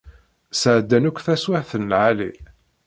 [0.61, 2.31] Sεeddan akk taswiεt n lεali.